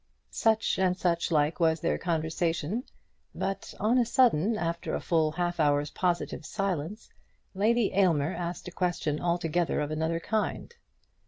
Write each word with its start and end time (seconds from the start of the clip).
Such 0.31 0.79
and 0.79 0.97
such 0.97 1.29
like 1.31 1.59
was 1.59 1.79
their 1.79 1.99
conversation; 1.99 2.85
but 3.35 3.75
on 3.79 3.99
a 3.99 4.03
sudden, 4.07 4.57
after 4.57 4.95
a 4.95 4.99
full 4.99 5.33
half 5.33 5.59
hour's 5.59 5.91
positive 5.91 6.43
silence, 6.43 7.11
Lady 7.53 7.93
Aylmer 7.93 8.33
asked 8.33 8.67
a 8.67 8.71
question 8.71 9.21
altogether 9.21 9.79
of 9.79 9.91
another 9.91 10.19
kind. 10.19 10.73